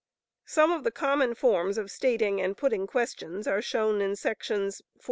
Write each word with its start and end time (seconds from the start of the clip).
Some 0.47 0.71
of 0.71 0.83
the 0.83 0.89
common 0.89 1.35
forms 1.35 1.77
of 1.77 1.91
stating 1.91 2.41
and 2.41 2.57
putting 2.57 2.87
questions 2.87 3.45
are 3.45 3.61
shown 3.61 4.01
in§§ 4.01 4.13
46 4.19 4.47
48. 4.79 4.81